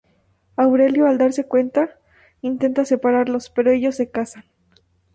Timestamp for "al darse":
1.05-1.43